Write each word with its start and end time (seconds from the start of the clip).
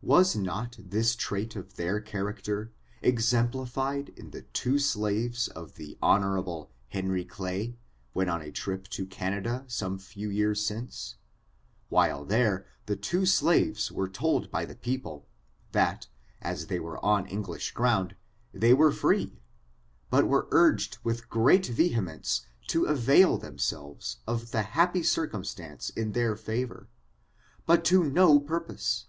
Was 0.00 0.34
not 0.34 0.76
this 0.78 1.14
trait 1.14 1.54
of 1.54 1.74
their 1.76 2.00
character 2.00 2.72
exemplified 3.02 4.08
in 4.16 4.30
the 4.30 4.40
two 4.40 4.78
slaves 4.78 5.46
of 5.48 5.74
the 5.74 5.98
Hon. 6.00 6.68
Henry 6.88 7.22
Clay, 7.26 7.76
when 8.14 8.30
on 8.30 8.40
a 8.40 8.50
trip 8.50 8.88
to 8.88 9.04
Canada, 9.04 9.64
some 9.68 9.98
few 9.98 10.30
years 10.30 10.64
since? 10.64 11.16
While 11.90 12.24
there, 12.24 12.66
the 12.86 12.96
two 12.96 13.26
slaves 13.26 13.92
were 13.92 14.08
told 14.08 14.50
by 14.50 14.64
the 14.64 14.74
people, 14.74 15.28
that, 15.72 16.06
as 16.40 16.68
they 16.68 16.80
were 16.80 16.96
on 17.04 17.26
English 17.26 17.72
ground, 17.72 18.16
they 18.54 18.72
were/ree, 18.72 19.38
and 20.10 20.28
were 20.30 20.48
urged 20.50 20.96
with 21.04 21.28
great 21.28 21.66
vehemence 21.66 22.46
to 22.68 22.86
avail 22.86 23.36
themselves 23.36 24.20
of 24.26 24.50
the 24.50 24.62
happy 24.62 25.02
circumstance 25.02 25.90
in 25.90 26.12
their 26.12 26.36
favor, 26.36 26.88
but 27.66 27.84
to 27.84 28.02
no 28.02 28.40
purpose. 28.40 29.08